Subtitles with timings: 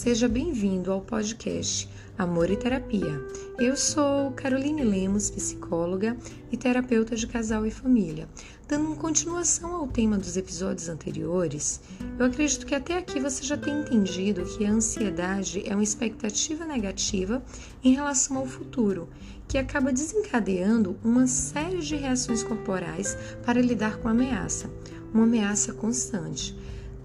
[0.00, 1.86] seja bem-vindo ao podcast
[2.16, 3.22] Amor e Terapia.
[3.58, 6.16] Eu sou Caroline Lemos, psicóloga
[6.50, 8.26] e terapeuta de casal e família.
[8.66, 11.82] Dando continuação ao tema dos episódios anteriores,
[12.18, 16.64] eu acredito que até aqui você já tem entendido que a ansiedade é uma expectativa
[16.64, 17.42] negativa
[17.84, 19.06] em relação ao futuro,
[19.46, 24.70] que acaba desencadeando uma série de reações corporais para lidar com a ameaça,
[25.12, 26.56] uma ameaça constante.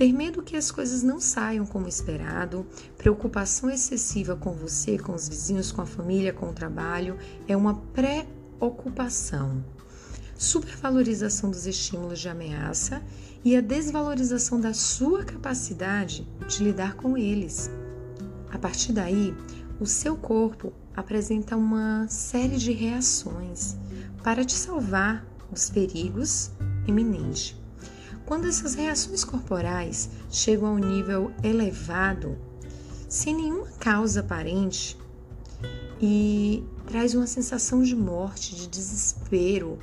[0.00, 5.28] Ter medo que as coisas não saiam como esperado, preocupação excessiva com você, com os
[5.28, 9.62] vizinhos, com a família, com o trabalho, é uma preocupação.
[10.34, 13.02] Supervalorização dos estímulos de ameaça
[13.44, 17.70] e a desvalorização da sua capacidade de lidar com eles.
[18.50, 19.34] A partir daí,
[19.78, 23.76] o seu corpo apresenta uma série de reações
[24.24, 26.52] para te salvar dos perigos
[26.86, 27.59] iminentes.
[28.30, 32.38] Quando essas reações corporais chegam a um nível elevado,
[33.08, 34.96] sem nenhuma causa aparente,
[36.00, 39.80] e traz uma sensação de morte, de desespero,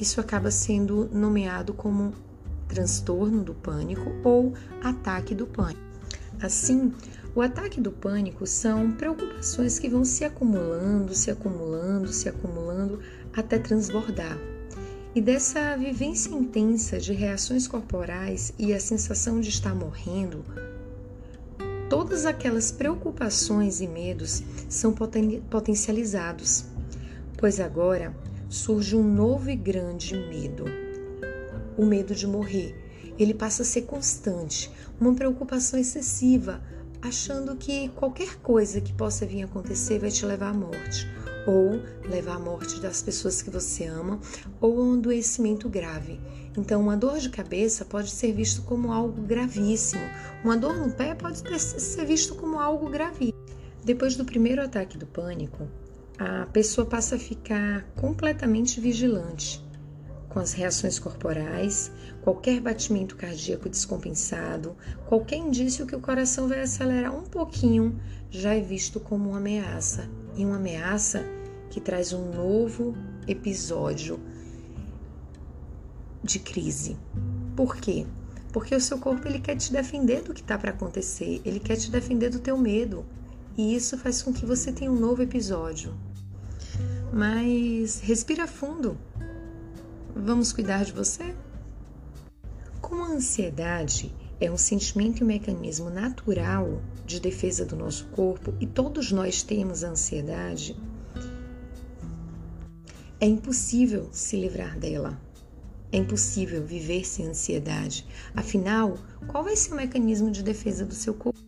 [0.00, 2.14] isso acaba sendo nomeado como
[2.68, 5.82] transtorno do pânico ou ataque do pânico.
[6.40, 6.90] Assim,
[7.34, 12.98] o ataque do pânico são preocupações que vão se acumulando, se acumulando, se acumulando
[13.36, 14.53] até transbordar.
[15.14, 20.44] E dessa vivência intensa de reações corporais e a sensação de estar morrendo,
[21.88, 26.64] todas aquelas preocupações e medos são poten potencializados,
[27.36, 28.12] pois agora
[28.48, 30.64] surge um novo e grande medo.
[31.78, 32.74] O medo de morrer.
[33.16, 34.68] Ele passa a ser constante,
[35.00, 36.60] uma preocupação excessiva,
[37.04, 41.06] achando que qualquer coisa que possa vir a acontecer vai te levar à morte
[41.46, 44.18] ou levar à morte das pessoas que você ama,
[44.62, 46.18] ou um adoecimento grave.
[46.56, 50.02] Então, uma dor de cabeça pode ser visto como algo gravíssimo,
[50.42, 53.38] uma dor no pé pode ser visto como algo gravíssimo.
[53.84, 55.68] Depois do primeiro ataque do pânico,
[56.18, 59.63] a pessoa passa a ficar completamente vigilante
[60.34, 67.16] com as reações corporais, qualquer batimento cardíaco descompensado, qualquer indício que o coração vai acelerar
[67.16, 68.00] um pouquinho
[68.32, 71.24] já é visto como uma ameaça e uma ameaça
[71.70, 72.96] que traz um novo
[73.28, 74.18] episódio
[76.20, 76.96] de crise.
[77.54, 78.04] Por quê?
[78.52, 81.76] Porque o seu corpo ele quer te defender do que está para acontecer, ele quer
[81.76, 83.06] te defender do teu medo.
[83.56, 85.94] E isso faz com que você tenha um novo episódio.
[87.12, 88.98] Mas respira fundo.
[90.16, 91.34] Vamos cuidar de você?
[92.80, 98.54] Como a ansiedade é um sentimento e um mecanismo natural de defesa do nosso corpo
[98.60, 100.76] e todos nós temos ansiedade,
[103.20, 105.20] é impossível se livrar dela.
[105.90, 108.06] É impossível viver sem ansiedade.
[108.36, 111.40] Afinal, qual vai ser o mecanismo de defesa do seu corpo?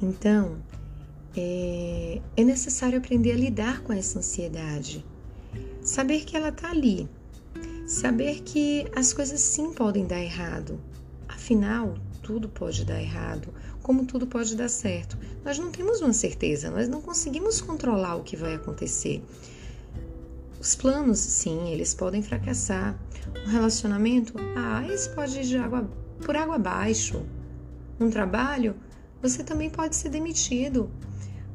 [0.00, 0.58] Então,
[1.34, 5.04] é, é necessário aprender a lidar com essa ansiedade.
[5.80, 7.08] Saber que ela está ali.
[7.92, 10.80] Saber que as coisas sim podem dar errado.
[11.28, 11.92] Afinal,
[12.22, 15.18] tudo pode dar errado, como tudo pode dar certo.
[15.44, 19.22] Nós não temos uma certeza, nós não conseguimos controlar o que vai acontecer.
[20.58, 22.98] Os planos, sim, eles podem fracassar.
[23.46, 25.86] Um relacionamento, ah, esse pode ir água,
[26.24, 27.22] por água abaixo.
[28.00, 28.74] Um trabalho,
[29.20, 30.90] você também pode ser demitido.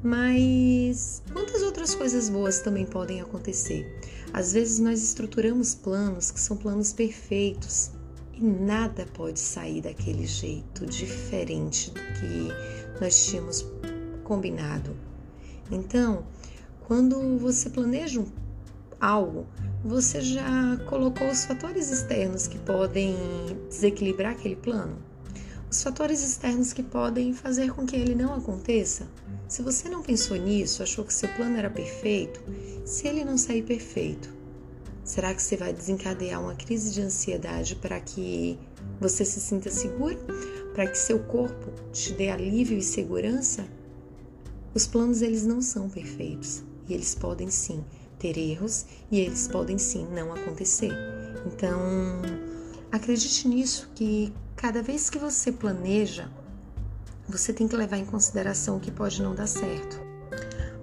[0.04, 4.00] Mas quantas outras coisas boas também podem acontecer?
[4.32, 7.92] Às vezes nós estruturamos planos que são planos perfeitos,
[8.34, 13.66] e nada pode sair daquele jeito diferente do que nós tínhamos
[14.24, 14.96] combinado.
[15.72, 16.24] Então,
[16.86, 18.24] quando você planeja
[19.00, 19.48] algo,
[19.84, 23.16] você já colocou os fatores externos que podem
[23.70, 24.98] desequilibrar aquele plano?
[25.70, 29.08] Os fatores externos que podem fazer com que ele não aconteça?
[29.48, 32.42] Se você não pensou nisso, achou que seu plano era perfeito,
[32.86, 34.38] se ele não sair perfeito,
[35.08, 38.60] Será que você vai desencadear uma crise de ansiedade para que
[39.00, 40.18] você se sinta seguro?
[40.74, 43.66] Para que seu corpo te dê alívio e segurança?
[44.76, 47.86] Os planos eles não são perfeitos e eles podem sim
[48.20, 50.92] ter erros e eles podem sim não acontecer.
[51.46, 51.80] Então,
[52.92, 56.28] acredite nisso que cada vez que você planeja,
[57.30, 60.02] você tem que levar em consideração o que pode não dar certo.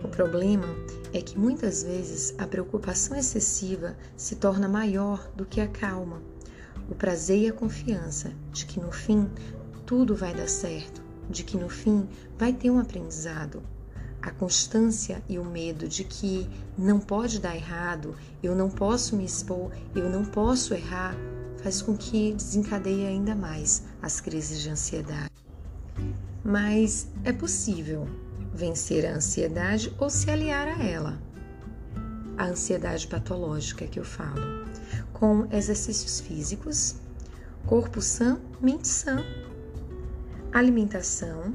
[0.03, 0.69] O problema
[1.13, 6.23] é que muitas vezes a preocupação excessiva se torna maior do que a calma,
[6.89, 9.29] o prazer e a confiança de que no fim
[9.85, 13.61] tudo vai dar certo, de que no fim vai ter um aprendizado.
[14.23, 16.49] A constância e o medo de que
[16.79, 21.15] não pode dar errado, eu não posso me expor, eu não posso errar,
[21.65, 25.31] faz com que desencadeie ainda mais as crises de ansiedade.
[26.45, 28.07] mas é possível
[28.53, 31.19] vencer a ansiedade ou se aliar a ela.
[32.37, 34.67] A ansiedade patológica que eu falo,
[35.15, 36.97] com exercícios físicos,
[37.65, 39.25] corpo sã, mente sã,
[40.53, 41.55] alimentação.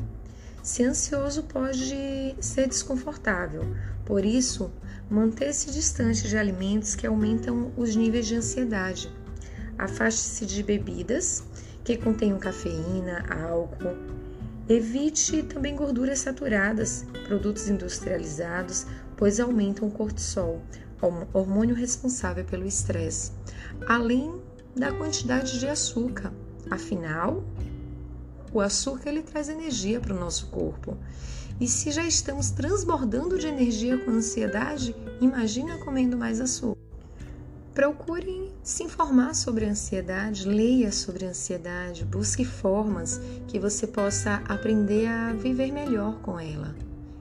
[0.64, 3.62] Se ansioso pode ser desconfortável,
[4.06, 4.72] por isso,
[5.08, 9.12] manter-se distante de alimentos que aumentam os níveis de ansiedade.
[9.80, 11.44] Afaste-se de bebidas
[11.84, 13.98] que contenham cafeína, álcool,
[14.70, 18.86] Evite também gorduras saturadas, produtos industrializados,
[19.18, 20.62] pois aumentam o cortisol,
[21.34, 23.32] hormônio responsável pelo estresse,
[23.88, 24.40] além
[24.76, 26.32] da quantidade de açúcar.
[26.70, 27.44] Afinal,
[28.54, 30.96] o açúcar ele traz energia para o nosso corpo.
[31.60, 36.79] E se já estamos transbordando de energia com ansiedade, imagina comendo mais açúcar.
[37.74, 44.42] Procure se informar sobre a ansiedade, leia sobre a ansiedade, busque formas que você possa
[44.48, 46.76] aprender a viver melhor com ela.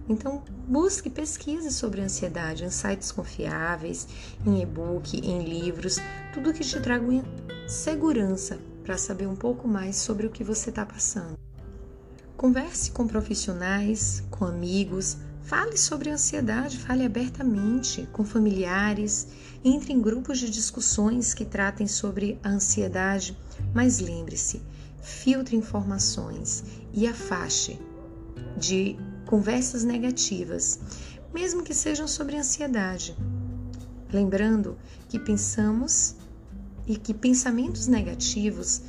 [0.09, 4.09] Então, busque pesquise sobre a ansiedade em sites confiáveis,
[4.47, 5.99] em e-book, em livros,
[6.33, 7.07] tudo que te traga
[7.69, 11.39] segurança para saber um pouco mais sobre o que você está passando.
[12.39, 15.19] Converse com profissionais, com amigos,
[15.49, 19.29] Fale sobre a ansiedade, fale abertamente com familiares,
[19.65, 23.35] entre em grupos de discussões que tratem sobre a ansiedade,
[23.73, 24.61] mas lembre-se,
[25.01, 26.63] filtre informações
[26.93, 27.81] e afaste
[28.59, 30.81] de conversas negativas,
[31.33, 33.17] mesmo que sejam sobre ansiedade.
[34.13, 34.77] Lembrando
[35.09, 36.15] que pensamos
[36.87, 38.83] e que pensamentos negativos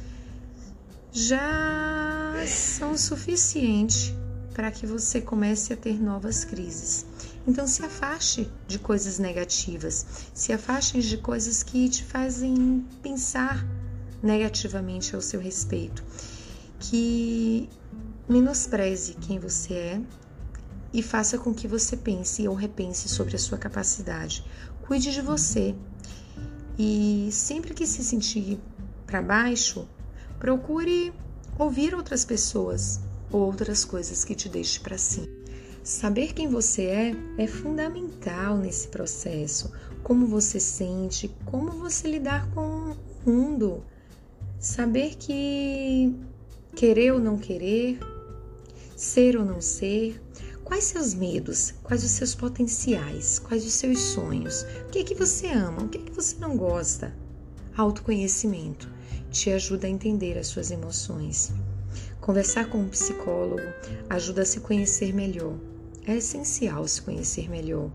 [1.10, 4.19] já são suficientes
[4.60, 7.06] para que você comece a ter novas crises.
[7.48, 13.66] Então se afaste de coisas negativas, se afaste de coisas que te fazem pensar
[14.22, 16.04] negativamente ao seu respeito,
[16.78, 17.70] que
[18.28, 20.02] menospreze quem você é
[20.92, 24.44] e faça com que você pense ou repense sobre a sua capacidade.
[24.82, 25.74] Cuide de você
[26.78, 28.60] e sempre que se sentir
[29.08, 29.88] para baixo,
[30.38, 31.14] procure
[31.58, 33.00] ouvir outras pessoas,
[33.32, 35.30] outras coisas que te deixe para si.
[35.84, 39.72] Saber quem você é é fundamental nesse processo.
[40.04, 42.96] Como você sente, como você lidar com
[43.26, 43.84] o mundo.
[44.60, 46.16] Saber que
[46.76, 48.00] querer ou não querer,
[48.96, 50.22] ser ou não ser,
[50.64, 55.16] quais seus medos, quais os seus potenciais, quais os seus sonhos, o que é que
[55.16, 57.14] você ama, o que é que você não gosta.
[57.76, 58.88] Autoconhecimento
[59.32, 61.52] te ajuda a entender as suas emoções.
[62.22, 63.62] Conversar com um psicólogo
[64.10, 65.56] ajuda a se conhecer melhor.
[66.06, 67.90] É essencial se conhecer melhor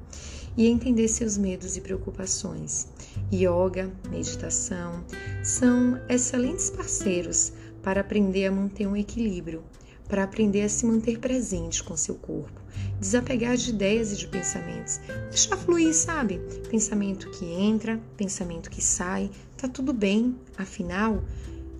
[0.56, 2.88] e entender seus medos e preocupações.
[3.32, 5.04] Yoga, meditação
[5.42, 9.62] são excelentes parceiros para aprender a manter um equilíbrio,
[10.08, 12.60] para aprender a se manter presente com seu corpo,
[13.00, 16.40] desapegar de ideias e de pensamentos, deixar fluir, sabe?
[16.70, 21.22] Pensamento que entra, pensamento que sai, tá tudo bem, afinal,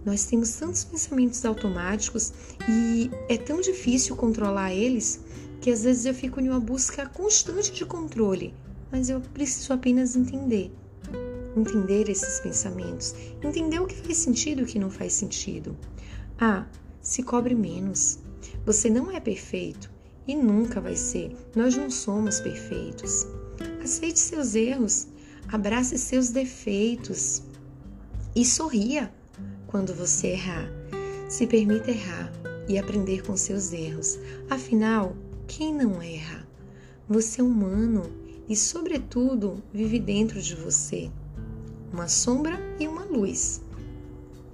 [0.05, 2.33] nós temos tantos pensamentos automáticos
[2.69, 5.21] e é tão difícil controlar eles
[5.61, 8.55] que às vezes eu fico em uma busca constante de controle,
[8.93, 10.71] mas eu preciso apenas entender.
[11.57, 15.77] Entender esses pensamentos, entender o que faz sentido e o que não faz sentido.
[16.39, 16.67] Ah,
[17.01, 18.19] se cobre menos.
[18.67, 19.91] Você não é perfeito
[20.27, 21.35] e nunca vai ser.
[21.55, 23.27] Nós não somos perfeitos.
[23.83, 25.07] Aceite seus erros,
[25.49, 27.43] abrace seus defeitos
[28.35, 29.13] e sorria
[29.67, 30.71] quando você errar.
[31.29, 32.33] Se permita errar
[32.69, 34.19] e aprender com seus erros.
[34.49, 36.47] Afinal, quem não erra?
[37.09, 38.03] Você é humano
[38.49, 41.11] e, sobretudo, vive dentro de você
[41.93, 43.63] uma sombra e uma luz,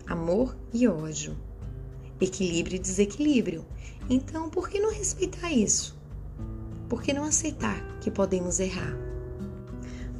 [0.06, 1.34] amor e ódio,
[2.20, 3.64] equilíbrio e desequilíbrio.
[4.10, 5.98] Então, por que não respeitar isso?
[6.88, 8.94] Por que não aceitar que podemos errar?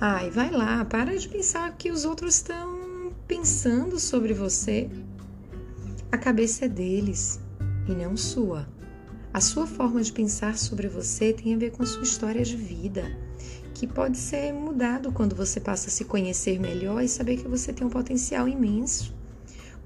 [0.00, 2.80] Ai, vai lá, para de pensar que os outros estão
[3.31, 4.91] pensando sobre você,
[6.11, 7.39] a cabeça é deles
[7.89, 8.69] e não sua.
[9.33, 12.57] A sua forma de pensar sobre você tem a ver com a sua história de
[12.57, 13.05] vida,
[13.73, 17.73] que pode ser mudado quando você passa a se conhecer melhor e saber que você
[17.73, 19.15] tem um potencial imenso.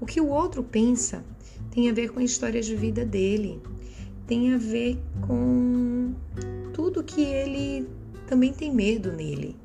[0.01, 1.23] O que o outro pensa
[1.69, 3.61] tem a ver com a história de vida dele,
[4.25, 4.97] tem a ver
[5.27, 6.15] com
[6.73, 7.87] tudo que ele
[8.25, 9.55] também tem medo nele.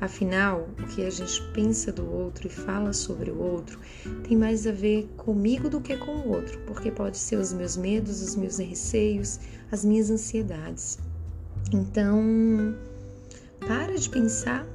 [0.00, 3.80] Afinal, o que a gente pensa do outro e fala sobre o outro
[4.28, 7.76] tem mais a ver comigo do que com o outro, porque pode ser os meus
[7.76, 9.40] medos, os meus receios,
[9.72, 10.98] as minhas ansiedades.
[11.72, 12.22] Então,
[13.60, 14.66] para de pensar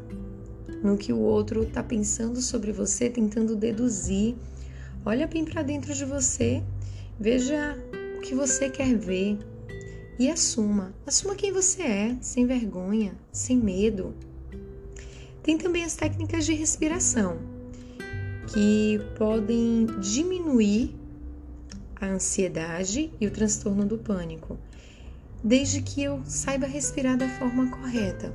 [0.83, 4.35] no que o outro está pensando sobre você, tentando deduzir.
[5.05, 6.63] Olha bem para dentro de você,
[7.19, 7.77] veja
[8.21, 9.37] que você quer ver
[10.17, 10.93] e assuma.
[11.05, 14.13] Assuma quem você é, sem vergonha, sem medo.
[15.43, 17.39] Tem também as técnicas de respiração,
[18.47, 20.95] que podem diminuir
[21.99, 24.57] a ansiedade e o transtorno do pânico,
[25.43, 28.33] desde que eu saiba respirar da forma correta.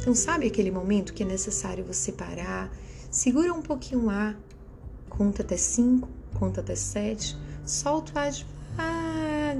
[0.00, 2.70] Então, sabe aquele momento que é necessário você parar,
[3.10, 4.38] segura um pouquinho o ar,
[5.08, 8.30] conta até cinco, conta até sete, solta o ar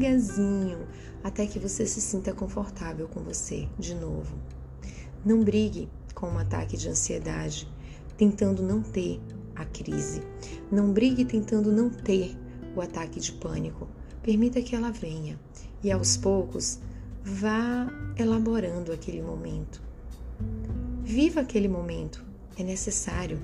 [0.00, 0.78] devagarzinho,
[1.22, 4.34] até que você se sinta confortável com você de novo.
[5.24, 5.88] Não brigue
[6.20, 7.66] com um ataque de ansiedade,
[8.16, 9.18] tentando não ter
[9.56, 10.22] a crise.
[10.70, 12.36] Não brigue tentando não ter
[12.76, 13.88] o ataque de pânico.
[14.22, 15.40] Permita que ela venha
[15.82, 16.78] e aos poucos
[17.24, 19.82] vá elaborando aquele momento.
[21.02, 22.24] Viva aquele momento,
[22.56, 23.40] é necessário,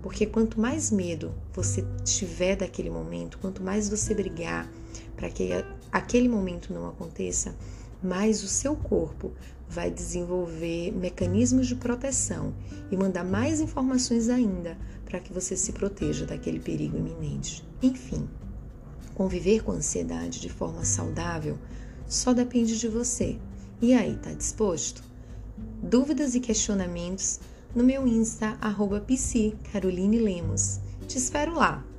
[0.00, 4.70] porque quanto mais medo você tiver daquele momento, quanto mais você brigar
[5.16, 5.50] para que
[5.92, 7.54] aquele momento não aconteça,
[8.02, 9.32] mais o seu corpo
[9.68, 12.54] vai desenvolver mecanismos de proteção
[12.90, 17.64] e mandar mais informações ainda para que você se proteja daquele perigo iminente.
[17.82, 18.28] Enfim,
[19.14, 21.58] conviver com a ansiedade de forma saudável
[22.08, 23.38] só depende de você.
[23.80, 25.02] E aí, tá disposto?
[25.82, 27.40] Dúvidas e questionamentos
[27.74, 29.04] no meu Insta, arroba.
[29.06, 29.56] Te
[31.16, 31.89] espero lá!